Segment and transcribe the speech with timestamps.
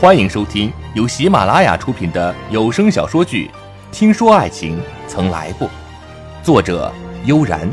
[0.00, 3.48] 欢迎收听由喜马拉雅出品的有声小说剧
[3.90, 5.66] 《听说爱情曾来过》，
[6.40, 6.92] 作者
[7.24, 7.68] 悠然，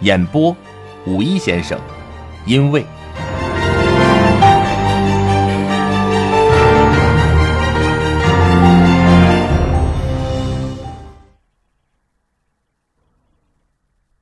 [0.00, 0.56] 演播
[1.04, 1.78] 五一先生，
[2.46, 2.82] 因为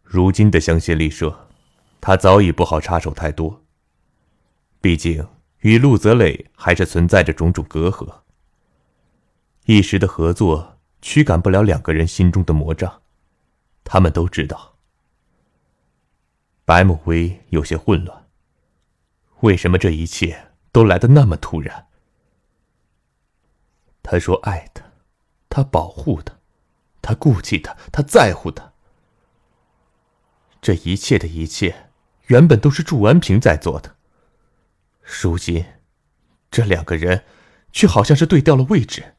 [0.02, 1.46] 如今的香榭丽舍，
[2.00, 3.62] 他早已不好插手太多，
[4.80, 5.24] 毕竟。
[5.60, 8.20] 与陆泽磊还是存在着种种隔阂，
[9.66, 13.02] 一时的合作驱赶不了两个人心中的魔障，
[13.82, 14.76] 他们都知道。
[16.64, 18.26] 白慕薇有些混乱，
[19.40, 21.86] 为什么这一切都来得那么突然？
[24.02, 24.84] 他说爱他，
[25.48, 26.34] 他保护他，
[27.02, 28.72] 他顾忌他，他在乎他。
[30.60, 31.90] 这一切的一切，
[32.26, 33.96] 原本都是祝安平在做的。
[35.08, 35.64] 如今，
[36.50, 37.24] 这两个人
[37.72, 39.14] 却好像是对调了位置，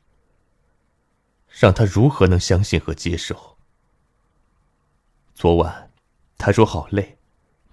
[1.48, 3.58] 让他如何能相信和接受？
[5.34, 5.92] 昨晚
[6.38, 7.18] 他说好累，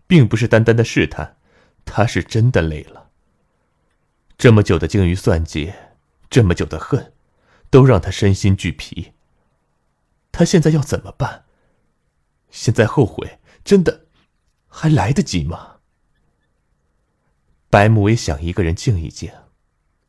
[0.06, 1.36] 并不是单单的试探，
[1.84, 3.10] 他是真的累了。
[4.38, 5.74] 这么久的精于算计，
[6.30, 7.12] 这么久的恨，
[7.68, 9.12] 都让他身心俱疲。
[10.32, 11.44] 他现在要怎么办？
[12.50, 14.06] 现在后悔，真的
[14.68, 15.75] 还来得及吗？
[17.76, 19.30] 白慕薇想一个人静一静，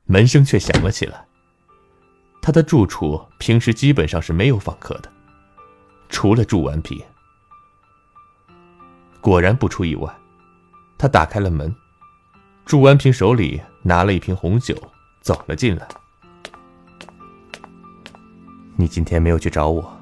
[0.06, 1.26] 门声却响了起来。
[2.42, 5.12] 他的住处平时基本上是没有访客的，
[6.08, 6.98] 除了祝完平。
[9.20, 10.10] 果然不出意外，
[10.98, 11.76] 他打开了门，
[12.66, 14.74] 祝完平手里拿了一瓶红酒，
[15.20, 15.86] 走了进来。
[18.78, 20.02] 你今天没有去找我，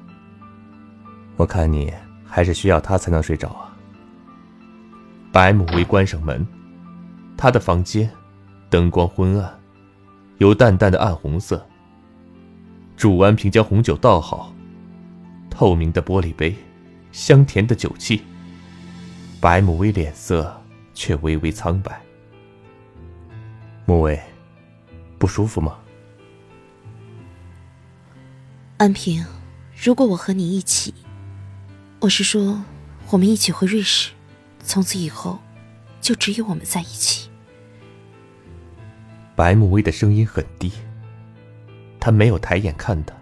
[1.36, 1.92] 我看你
[2.24, 3.74] 还是需要他才能睡着啊。
[5.32, 6.46] 白慕薇关上门。
[7.36, 8.10] 他的房间，
[8.70, 9.60] 灯光昏暗，
[10.38, 11.64] 有淡淡的暗红色。
[12.96, 14.52] 祝安平将红酒倒好，
[15.50, 16.56] 透明的玻璃杯，
[17.12, 18.22] 香甜的酒气。
[19.38, 20.62] 白母薇脸色
[20.94, 22.00] 却微微苍白。
[23.84, 24.18] 慕薇，
[25.18, 25.76] 不舒服吗？
[28.78, 29.24] 安平，
[29.80, 30.94] 如果我和你一起，
[32.00, 32.64] 我是说，
[33.10, 34.12] 我们一起回瑞士，
[34.64, 35.38] 从此以后，
[36.06, 37.28] 就只有我们在一起。
[39.34, 40.70] 白慕薇的声音很低，
[41.98, 43.12] 他没有抬眼看他。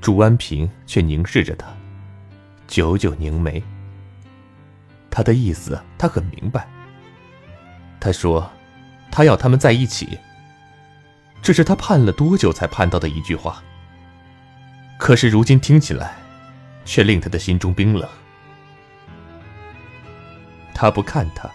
[0.00, 1.66] 朱安平却凝视着他，
[2.66, 3.62] 久久凝眉。
[5.10, 6.66] 他的意思他很明白。
[8.00, 8.50] 他说
[9.12, 10.18] ：“他要他们在一起。”
[11.42, 13.62] 这是他盼了多久才盼到的一句话。
[14.96, 16.16] 可是如今听起来，
[16.86, 18.08] 却令他的心中冰冷。
[20.80, 21.46] 他不看他，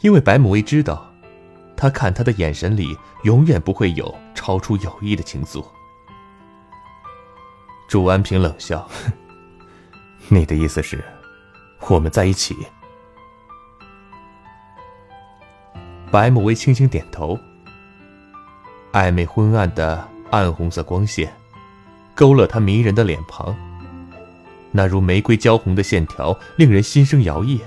[0.00, 1.08] 因为白慕薇知道。
[1.76, 5.64] 他看他的眼神里永远不会有超出友谊的情愫。
[7.86, 8.90] 祝安平冷笑
[10.26, 11.04] ：“你的意思是，
[11.88, 12.56] 我们在一起？”
[16.10, 17.38] 白慕薇轻轻点头。
[18.90, 21.32] 暧昧昏暗的暗红色光线，
[22.16, 23.56] 勾勒他迷人的脸庞。
[24.72, 27.60] 那如玫瑰娇红的线条，令人心生摇曳。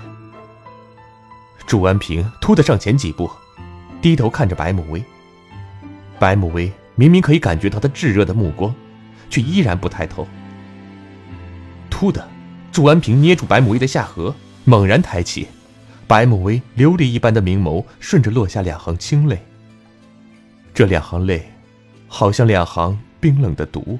[1.66, 3.30] 祝安平突的上前几步。
[4.02, 5.02] 低头看着白慕薇，
[6.18, 8.74] 白慕薇明明可以感觉到他炙热的目光，
[9.30, 10.28] 却依然不抬头。
[11.88, 12.28] 突的，
[12.70, 15.48] 祝安平捏住白慕薇的下颌，猛然抬起，
[16.06, 19.42] 白慕薇琉璃一般的明眸顺着落下两行清泪。
[20.74, 21.50] 这两行泪，
[22.06, 23.98] 好像两行冰冷的毒，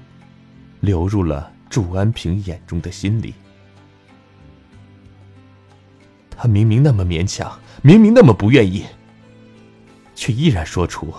[0.81, 3.33] 流入了祝安平眼中的心里。
[6.45, 8.85] 他明明那么勉强，明明那么不愿意。
[10.15, 11.11] 却依然说出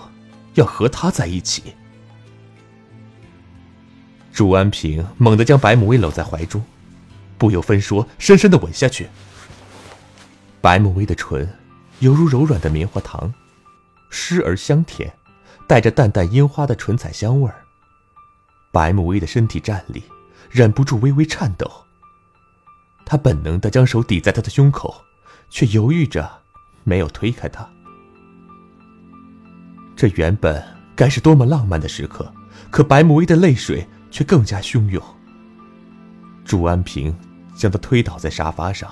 [0.54, 1.74] 要和他在一起。
[4.32, 6.64] 朱安平猛地将白慕薇搂在怀中，
[7.36, 9.08] 不由分说，深深的吻下去。
[10.60, 11.52] 白慕薇的唇
[11.98, 13.34] 犹如柔软的棉花糖，
[14.08, 15.12] 湿而香甜，
[15.66, 17.64] 带着淡淡樱花的唇彩香味儿。
[18.70, 20.04] 白慕薇的身体站立，
[20.48, 21.68] 忍不住微微颤抖。
[23.04, 25.02] 他本能的将手抵在他的胸口，
[25.48, 26.30] 却犹豫着
[26.84, 27.68] 没有推开他。
[29.94, 30.62] 这原本
[30.94, 32.32] 该是多么浪漫的时刻，
[32.70, 35.02] 可白慕薇的泪水却更加汹涌。
[36.44, 37.16] 祝安平
[37.56, 38.90] 将她推倒在沙发上。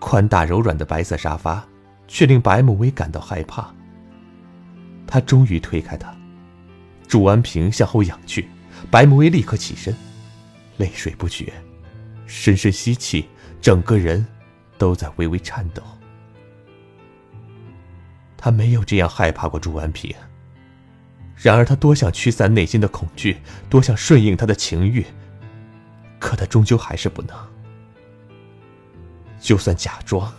[0.00, 1.66] 宽大柔软的白色沙发，
[2.06, 3.68] 却令白慕薇感到害怕。
[5.06, 6.14] 他终于推开他，
[7.08, 8.48] 祝安平向后仰去，
[8.90, 9.92] 白慕薇立刻起身，
[10.76, 11.52] 泪水不绝，
[12.26, 13.26] 深深吸气，
[13.60, 14.24] 整个人
[14.78, 15.82] 都在微微颤抖。
[18.36, 20.14] 他没有这样害怕过朱安平。
[21.36, 23.38] 然而他多想驱散内心的恐惧，
[23.68, 25.04] 多想顺应他的情欲，
[26.18, 27.36] 可他终究还是不能。
[29.40, 30.32] 就算假装，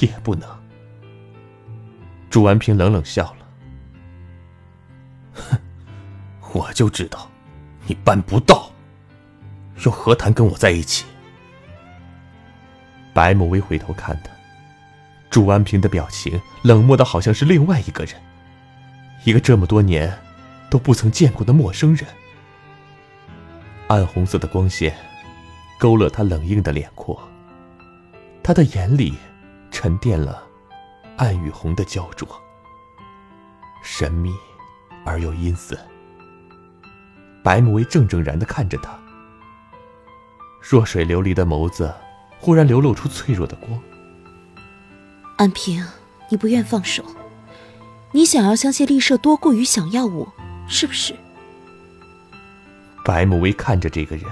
[0.00, 0.48] 也不能。
[2.30, 3.46] 朱安平冷冷笑了
[5.34, 5.58] ：“哼，
[6.54, 7.30] 我就知道，
[7.86, 8.72] 你办不到，
[9.84, 11.04] 又何谈跟我在一起？”
[13.14, 14.30] 白慕薇回头看他，
[15.30, 18.20] 朱安平的表情冷漠的好像是另外一个人，
[19.24, 20.12] 一个这么多年
[20.68, 22.04] 都不曾见过的陌生人。
[23.86, 24.96] 暗红色的光线
[25.78, 27.16] 勾勒他冷硬的脸廓，
[28.42, 29.14] 他的眼里
[29.70, 30.42] 沉淀了
[31.16, 32.26] 暗与红的焦灼，
[33.84, 34.34] 神秘
[35.04, 35.78] 而又阴森。
[37.44, 38.98] 白慕薇怔怔然的看着他，
[40.60, 41.94] 弱水流离的眸子。
[42.40, 43.80] 忽然流露出脆弱的光。
[45.36, 45.84] 安平，
[46.30, 47.04] 你不愿放手，
[48.12, 50.32] 你想要相信丽舍多过于想要我，
[50.68, 51.14] 是不是？
[53.04, 54.24] 白慕薇看着这个人，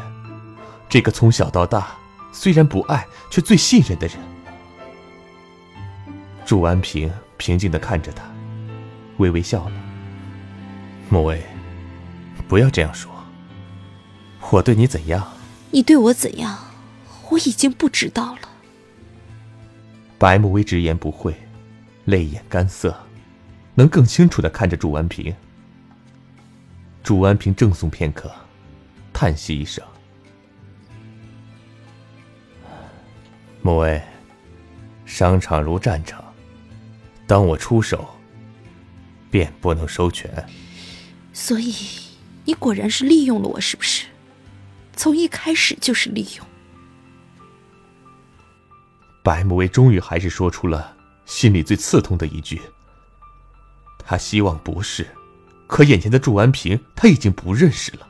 [0.88, 1.94] 这个从小到大
[2.32, 4.16] 虽然不爱却最信任的人。
[6.46, 8.22] 祝安平平静的看着他，
[9.18, 9.72] 微微笑了。
[11.08, 11.42] 慕薇，
[12.48, 13.10] 不要这样说。
[14.50, 15.26] 我对你怎样？
[15.70, 16.58] 你对我怎样？
[17.32, 18.48] 我已经不知道了。
[20.18, 21.34] 白慕薇直言不讳，
[22.04, 22.94] 泪眼干涩，
[23.74, 25.34] 能更清楚的看着祝安平。
[27.02, 28.30] 祝安平怔诵片刻，
[29.14, 29.82] 叹息一声
[33.62, 34.00] ：“慕薇，
[35.06, 36.22] 商场如战场，
[37.26, 38.08] 当我出手，
[39.30, 40.30] 便不能收权。
[41.32, 41.74] 所以，
[42.44, 44.04] 你果然是利用了我，是不是？
[44.94, 46.46] 从一开始就是利用。”
[49.22, 52.60] 白慕薇终于还是说出了心里最刺痛的一句。
[54.04, 55.06] 他希望不是，
[55.66, 58.08] 可眼前的祝安平他已经不认识了。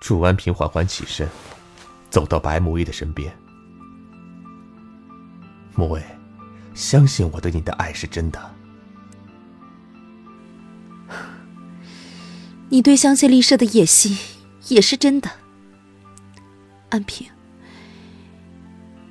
[0.00, 1.26] 祝安平缓缓起身，
[2.10, 3.34] 走到白慕薇的身边。
[5.74, 6.04] 慕薇，
[6.74, 8.54] 相信我对你的爱是真的。
[12.68, 14.18] 你对香榭丽舍的野心
[14.68, 15.30] 也是真的，
[16.90, 17.26] 安平。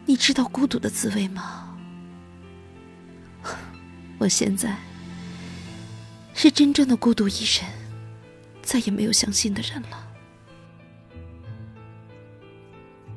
[0.05, 1.77] 你知道孤独的滋味吗？
[4.19, 4.75] 我现在
[6.33, 7.69] 是真正的孤独一人，
[8.61, 10.07] 再也没有相信的人了。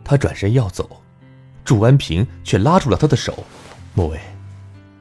[0.04, 1.02] 他转身要走，
[1.64, 3.44] 祝安平却拉住了他的手
[3.92, 4.20] ：“莫薇，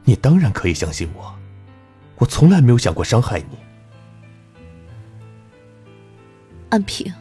[0.04, 1.36] 你当然可以相信我，
[2.18, 3.58] 我从来没有想过伤害你。”
[6.70, 7.14] 安平，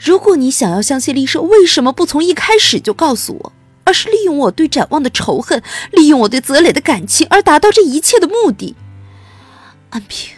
[0.00, 3.52] 如果你想要相信丽舍，为什么不从一开始就告诉我？
[3.90, 5.60] 而是利用我对展望的仇恨，
[5.90, 8.76] 利用我对泽磊的感情，而达到这一切的目的。
[9.90, 10.36] 安平，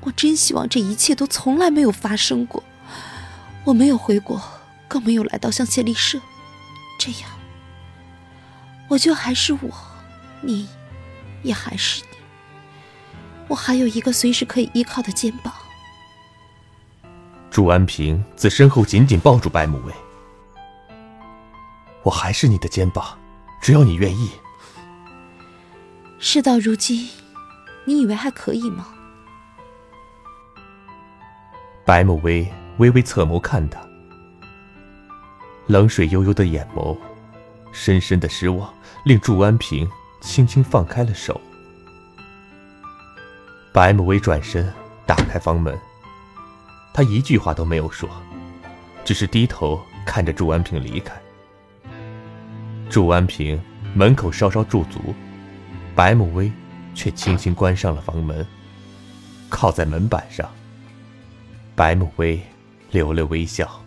[0.00, 2.64] 我真希望这一切都从来没有发生过。
[3.64, 4.40] 我没有回国，
[4.88, 6.18] 更没有来到香榭丽舍，
[6.98, 7.30] 这样，
[8.88, 9.70] 我就还是我，
[10.40, 10.66] 你，
[11.42, 12.16] 也还是你。
[13.46, 15.52] 我还有一个随时可以依靠的肩膀。
[17.50, 19.92] 祝安平自身后紧紧抱住白慕薇。
[22.02, 23.18] 我还是你的肩膀，
[23.60, 24.30] 只要你愿意。
[26.18, 27.08] 事到如今，
[27.84, 28.86] 你以为还可以吗？
[31.84, 32.46] 白慕薇
[32.78, 33.80] 微微侧眸看他，
[35.66, 36.96] 冷水悠悠的眼眸，
[37.72, 38.72] 深深的失望，
[39.04, 39.90] 令祝安平
[40.20, 41.40] 轻轻放开了手。
[43.72, 44.72] 白慕薇转身
[45.06, 45.78] 打开房门，
[46.92, 48.08] 他一句话都没有说，
[49.04, 51.20] 只是低头看着祝安平离开。
[52.90, 53.58] 祝安平
[53.94, 55.14] 门口稍稍驻足，
[55.94, 56.50] 白慕薇
[56.92, 58.44] 却轻轻关上了房门，
[59.48, 60.50] 靠在门板上。
[61.76, 62.40] 白慕薇
[62.90, 63.80] 留了微笑。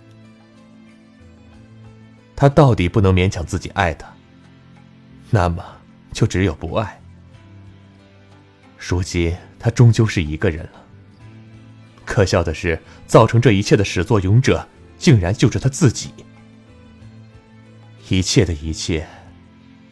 [2.36, 4.08] 他到底不能勉强自己爱他，
[5.30, 5.64] 那么
[6.14, 7.00] 就只有不爱。
[8.78, 10.84] 如今他终究是一个人了。
[12.06, 14.68] 可笑的是，造成这一切的始作俑者，
[14.98, 16.14] 竟然就是他自己。
[18.10, 19.08] 一切的一切，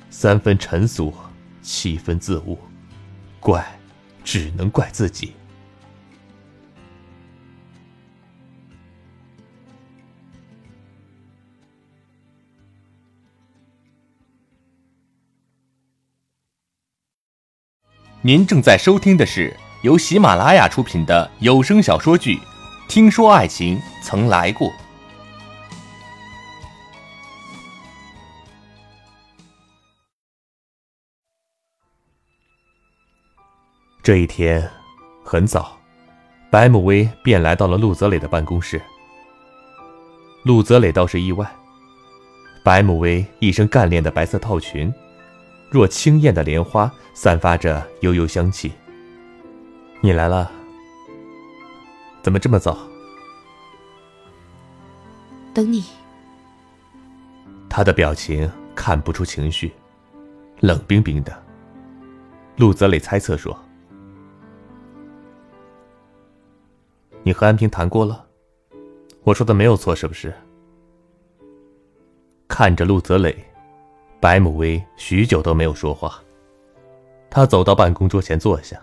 [0.09, 1.13] 三分尘俗，
[1.61, 2.59] 七分自误，
[3.39, 3.65] 怪，
[4.23, 5.33] 只能怪自己。
[18.23, 22.35] 您正在收听的是由喜马拉雅出品的有声小说剧
[22.87, 24.67] 《听说爱情曾来过》。
[34.11, 34.69] 这一天
[35.23, 35.79] 很早，
[36.49, 38.81] 白慕薇便来到了陆泽磊的办公室。
[40.43, 41.49] 陆泽磊倒是意外，
[42.61, 44.93] 白慕薇一身干练的白色套裙，
[45.69, 48.73] 若轻艳的莲花，散发着幽幽香气。
[50.01, 50.51] 你来了？
[52.21, 52.77] 怎么这么早？
[55.53, 55.85] 等你。
[57.69, 59.71] 他的表情看不出情绪，
[60.59, 61.31] 冷冰冰的。
[62.57, 63.57] 陆泽磊猜测说
[67.23, 68.27] ：“你和安平谈过了，
[69.23, 70.33] 我说的没有错，是不是？”
[72.47, 73.35] 看着陆泽磊，
[74.19, 76.21] 白母薇许久都没有说话。
[77.29, 78.81] 他走到办公桌前坐下。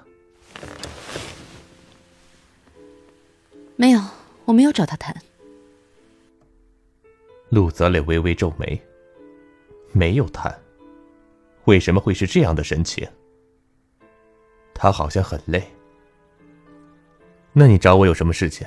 [3.77, 4.01] 没有，
[4.47, 5.15] 我没有找他谈。
[7.51, 8.81] 陆泽磊微微皱眉，
[9.93, 10.59] 没有谈，
[11.65, 13.07] 为什么会是这样的神情？
[14.75, 15.63] 他好像很累。
[17.61, 18.65] 那你找我有什么事情？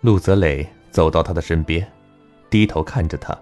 [0.00, 1.86] 陆泽磊走到他的身边，
[2.48, 3.38] 低头看着他。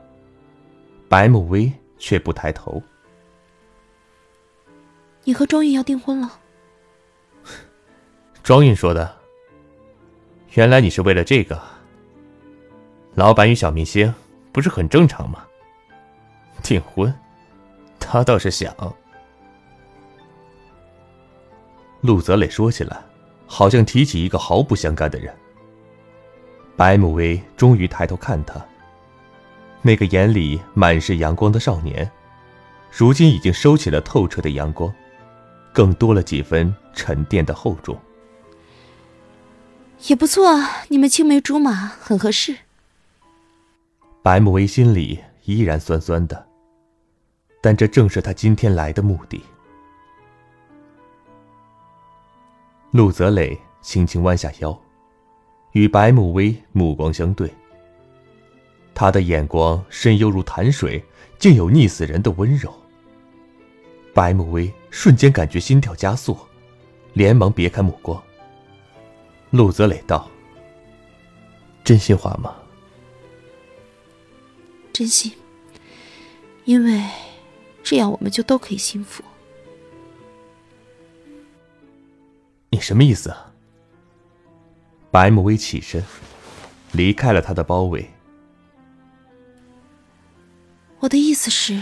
[1.09, 2.83] 白慕薇却不抬头。
[5.23, 6.41] 你和庄韵要订婚了？
[8.43, 9.17] 庄韵说的。
[10.55, 11.63] 原来你是为了这个。
[13.15, 14.13] 老板与小明星
[14.51, 15.47] 不是很正常吗？
[16.65, 17.15] 订婚，
[18.01, 18.75] 他倒是想。
[22.01, 23.01] 陆泽磊说起来，
[23.49, 25.35] 好像提起一个毫不相干的人。
[26.77, 28.65] 白慕薇终于抬头看他，
[29.83, 32.09] 那个眼里满是阳光的少年，
[32.93, 34.93] 如今已经收起了透彻的阳光，
[35.73, 37.99] 更多了几分沉淀的厚重。
[40.07, 42.55] 也不错啊，你们青梅竹马，很合适。
[44.23, 46.47] 白慕薇心里依然酸酸的，
[47.61, 49.43] 但这正是他今天来的目的。
[52.99, 54.77] 陆泽磊轻轻弯下腰，
[55.71, 57.49] 与白慕薇目光相对。
[58.93, 61.01] 他的眼光深幽如潭水，
[61.39, 62.75] 竟有溺死人的温柔。
[64.13, 66.37] 白慕薇瞬间感觉心跳加速，
[67.13, 68.21] 连忙别开目光。
[69.51, 70.29] 陆泽磊道
[71.85, 72.57] ：“真心话吗？”
[74.93, 75.33] 真心，
[76.65, 77.01] 因为
[77.85, 79.23] 这样我们就都可以幸福。
[82.71, 83.53] 你什么意思啊？
[85.11, 86.05] 白慕薇起身，
[86.93, 88.11] 离开了他的包围。
[91.01, 91.81] 我的意思是，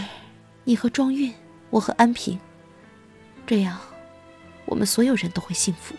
[0.63, 1.33] 你和庄韵，
[1.69, 2.39] 我和安平，
[3.45, 3.77] 这样，
[4.65, 5.93] 我们所有人都会幸福。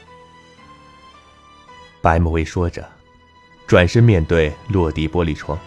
[2.01, 2.89] 白慕薇说着，
[3.67, 5.59] 转身面对落地玻璃窗。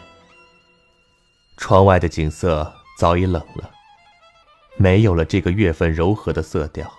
[1.58, 3.70] 窗外的景色早已冷了，
[4.78, 6.92] 没有了这个月份柔和的色调，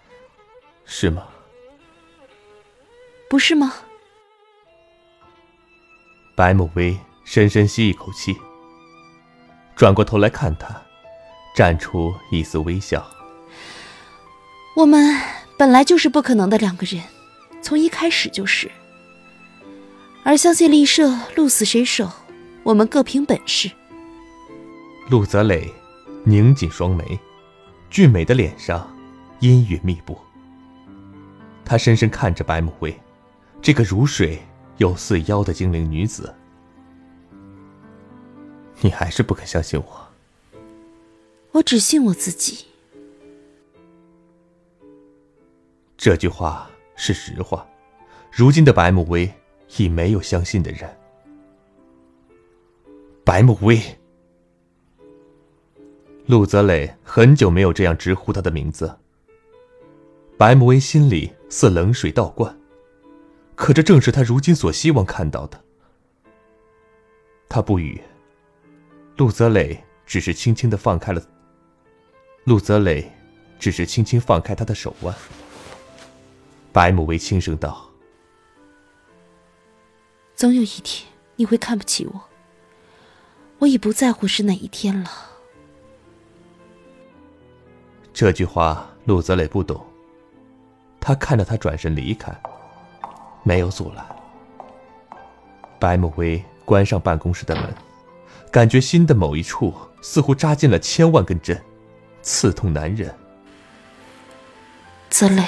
[0.84, 1.26] 是吗？
[3.28, 3.74] 不是吗？
[6.34, 8.36] 白慕薇深深吸一口气，
[9.76, 10.80] 转过头来看他，
[11.54, 13.06] 绽出一丝微笑。
[14.76, 15.20] 我们
[15.58, 17.02] 本来就是不可能的两个人，
[17.60, 18.70] 从一开始就是。
[20.24, 22.10] 而相信丽舍，鹿死谁手？
[22.62, 23.70] 我们各凭本事。
[25.10, 25.70] 陆泽磊
[26.24, 27.18] 拧紧双眉，
[27.90, 28.88] 俊美的脸上
[29.40, 30.18] 阴云密布。
[31.64, 32.98] 他深深看着白慕薇，
[33.60, 34.38] 这个如水
[34.78, 36.34] 又似妖的精灵女子。
[38.80, 40.08] 你还是不肯相信我？
[41.52, 42.66] 我只信我自己。
[45.96, 47.66] 这句话是实话。
[48.30, 49.32] 如今的白慕薇
[49.78, 50.88] 已没有相信的人。
[53.24, 53.80] 白慕薇。
[56.26, 58.98] 陆泽磊很久没有这样直呼他的名字。
[60.36, 62.57] 白慕薇心里似冷水倒灌，
[63.58, 65.60] 可这正是他如今所希望看到的。
[67.48, 68.00] 他不语。
[69.16, 71.20] 陆泽磊只是轻轻的放开了。
[72.44, 73.12] 陆泽磊
[73.58, 75.12] 只是轻轻放开他的手腕。
[76.72, 77.90] 白慕薇轻声道
[80.36, 82.22] ：“总有一天你会看不起我。
[83.58, 85.10] 我已不在乎是哪一天了。”
[88.14, 89.84] 这句话，陆泽磊不懂。
[91.00, 92.32] 他看着他转身离开，
[93.48, 94.04] 没有阻拦。
[95.78, 97.74] 白慕薇关上办公室的门，
[98.52, 101.58] 感觉心的某一处似乎扎进了千万根针，
[102.20, 103.14] 刺痛难忍。
[105.08, 105.42] 泽磊，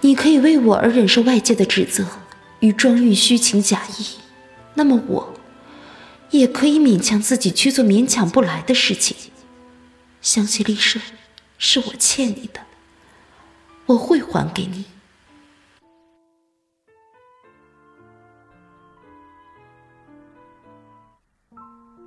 [0.00, 2.04] 你可以为我而忍受外界的指责
[2.58, 4.18] 与庄韵虚情假意，
[4.74, 5.34] 那么我，
[6.30, 9.16] 也可以勉强自己去做勉强不来的事情。
[10.20, 10.98] 相信丽舍。
[11.64, 12.58] 是我欠你的，
[13.86, 14.84] 我会还给你。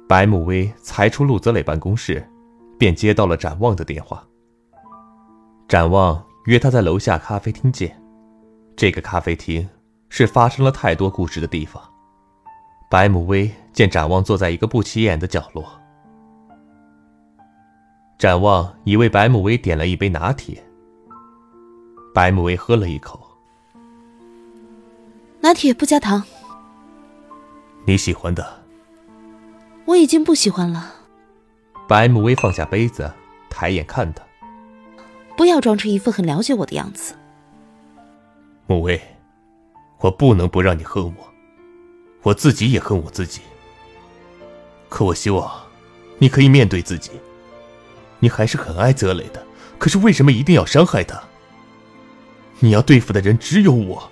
[0.07, 2.27] 白慕薇才出陆泽磊办公室，
[2.77, 4.23] 便接到了展望的电话。
[5.67, 7.99] 展望约他在楼下咖啡厅见。
[8.75, 9.67] 这个咖啡厅
[10.09, 11.81] 是发生了太多故事的地方。
[12.89, 15.65] 白慕薇见展望坐在一个不起眼的角落，
[18.19, 20.63] 展望已为白慕薇点了一杯拿铁。
[22.13, 23.19] 白慕薇喝了一口，
[25.41, 26.21] 拿铁不加糖。
[27.85, 28.64] 你喜欢的。
[29.85, 30.93] 我已经不喜欢了。
[31.87, 33.11] 白慕薇放下杯子，
[33.49, 34.23] 抬眼看他。
[35.37, 37.13] 不要装出一副很了解我的样子。
[38.67, 38.99] 慕薇，
[39.99, 41.33] 我不能不让你恨我，
[42.23, 43.41] 我自己也恨我自己。
[44.89, 45.51] 可我希望，
[46.17, 47.11] 你可以面对自己。
[48.19, 49.45] 你还是很爱泽磊的，
[49.77, 51.21] 可是为什么一定要伤害他？
[52.59, 54.09] 你要对付的人只有我。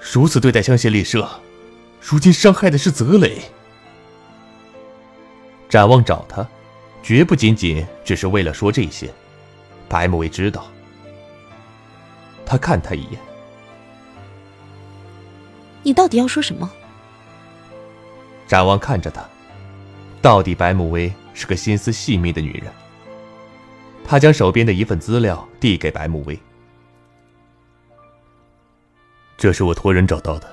[0.00, 1.28] 如此对待香榭丽舍，
[2.00, 3.42] 如今伤害的是泽磊。
[5.76, 6.48] 展望找他，
[7.02, 9.12] 绝不仅仅只是为了说这些。
[9.90, 10.64] 白慕薇知道，
[12.46, 13.20] 他看他一眼。
[15.82, 16.72] 你到底要说什么？
[18.46, 19.22] 展望看着他，
[20.22, 22.72] 到底白慕薇是个心思细密的女人。
[24.02, 26.40] 他将手边的一份资料递给白慕薇，
[29.36, 30.48] 这是我托人找到的。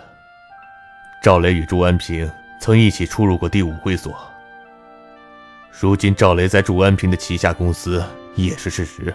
[1.24, 4.14] 赵雷与朱安平曾一起出入过第五会所。
[5.82, 8.04] 如今赵雷在祝安平的旗下公司
[8.36, 9.14] 也是事实。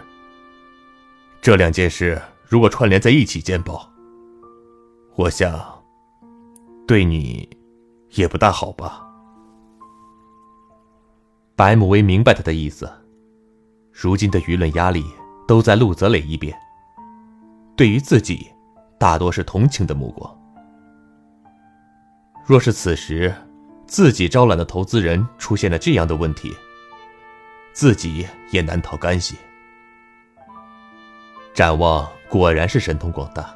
[1.41, 3.89] 这两件事如果串联在一起见报，
[5.15, 5.61] 我想
[6.87, 7.49] 对你
[8.11, 9.07] 也不大好吧。
[11.55, 12.91] 白慕薇明白他的意思，
[13.93, 15.05] 如今的舆论压力
[15.47, 16.57] 都在陆泽磊一边，
[17.77, 18.51] 对于自己
[18.99, 20.37] 大多是同情的目光。
[22.45, 23.35] 若是此时，
[23.89, 26.55] 自己招揽的投资人出现了这样的问题，
[27.73, 29.35] 自己也难逃干系。
[31.55, 33.53] 展望果然是神通广大，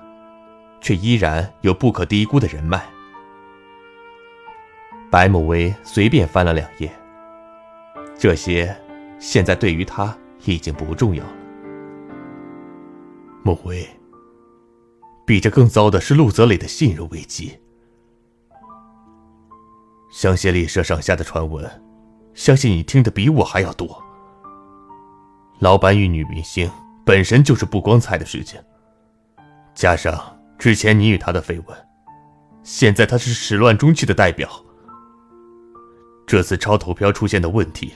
[0.81, 2.83] 却依然有不可低估的人脉。
[5.11, 6.91] 白慕薇随便翻了两页，
[8.19, 8.75] 这些
[9.21, 10.17] 现在对于他
[10.47, 11.33] 已经不重要了。
[13.45, 13.87] 慕薇，
[15.27, 17.59] 比这更糟的是陆泽磊的信任危机。
[20.13, 21.69] 香榭丽舍上下的传闻，
[22.35, 24.01] 相信你听得比我还要多。
[25.59, 26.71] 老板与女明星
[27.03, 28.61] 本身就是不光彩的事情，
[29.75, 31.77] 加上之前你与他的绯闻，
[32.63, 34.47] 现在他是始乱终弃的代表。
[36.27, 37.95] 这次超投票出现的问题，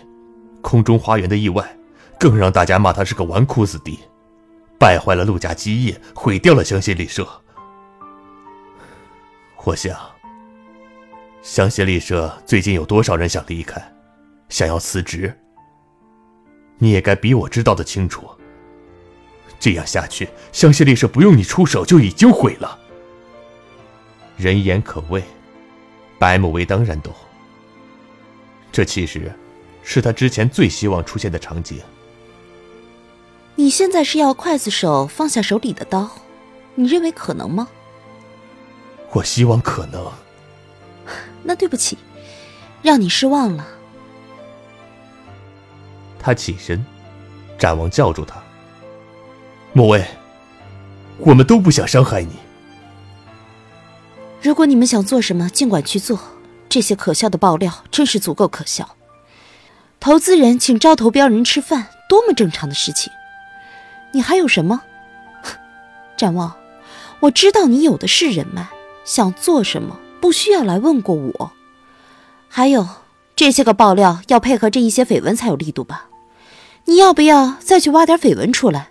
[0.62, 1.78] 空中花园的意外，
[2.18, 4.00] 更让大家骂他是个纨绔子弟，
[4.78, 7.28] 败坏了陆家基业，毁掉了香榭丽舍。
[9.64, 10.15] 我想。
[11.46, 13.80] 香榭丽舍最近有多少人想离开，
[14.48, 15.32] 想要辞职？
[16.76, 18.28] 你也该比我知道的清楚。
[19.60, 22.76] 这样下去，香榭丽舍不用你出手就已经毁了。
[24.36, 25.22] 人言可畏，
[26.18, 27.14] 白慕薇当然懂。
[28.72, 29.32] 这其实，
[29.84, 31.78] 是他之前最希望出现的场景。
[33.54, 36.10] 你现在是要刽子手放下手里的刀？
[36.74, 37.68] 你认为可能吗？
[39.12, 40.04] 我希望可能。
[41.46, 41.96] 那对不起，
[42.82, 43.66] 让你失望了。
[46.18, 46.84] 他起身，
[47.56, 48.42] 展望叫住他
[49.72, 50.04] ：“莫威，
[51.18, 52.32] 我们都不想伤害你。
[54.42, 56.18] 如果你们想做什么，尽管去做。
[56.68, 58.96] 这些可笑的爆料真是足够可笑。
[60.00, 63.12] 投资人请招投标人吃饭，多么正常的事情。
[64.12, 64.82] 你还有什么？
[66.18, 66.56] 展望，
[67.20, 68.66] 我知道你有的是人脉，
[69.04, 71.52] 想做什么？”不需要来问过我。
[72.48, 72.84] 还有
[73.36, 76.08] 这些个爆料要配合这一些绯闻才有力度吧？
[76.86, 78.88] 你要不要再去挖点绯闻出来？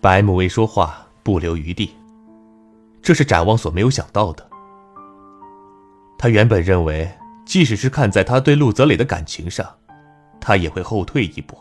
[0.00, 1.94] 白慕薇说话不留余地，
[3.00, 4.44] 这是展望所没有想到的。
[6.18, 7.08] 他原本认为，
[7.46, 9.64] 即使是看在他对陆泽磊的感情上，
[10.40, 11.56] 他也会后退一步，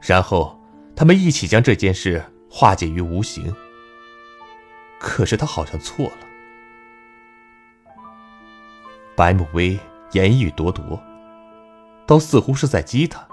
[0.00, 0.58] 然后
[0.94, 3.54] 他们一起将这件事化解于无形。
[4.98, 6.25] 可是他好像错了。
[9.16, 9.78] 白慕薇
[10.12, 11.00] 言语咄咄，
[12.06, 13.26] 倒似乎是在激他。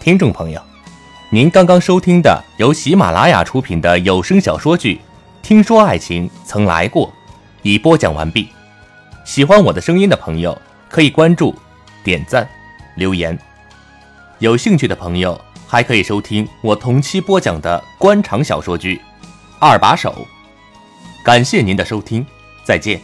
[0.00, 0.60] 听众朋友，
[1.30, 4.96] 您刚刚收听的由喜马拉雅出品的有声小说剧
[5.46, 7.06] 《听说爱情曾来过》，
[7.62, 8.48] 已播讲完毕。
[9.30, 11.54] 喜欢我的声音的朋友，可以关注、
[12.02, 12.44] 点赞、
[12.96, 13.38] 留言。
[14.40, 18.96] 有兴趣的朋友，还可以收听我同期播讲的官场小说剧
[19.60, 20.26] 《二把手》。
[21.24, 22.26] 感谢您的收听，
[22.64, 23.00] 再见。